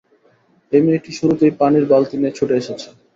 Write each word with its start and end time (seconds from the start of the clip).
এই 0.71 0.81
মেয়েটি 0.85 1.11
শুরুতেই 1.19 1.53
পানির 1.59 1.85
বালতি 1.91 2.15
নিয়ে 2.17 2.35
ছুটে 2.37 2.55
এসেছে। 2.61 2.87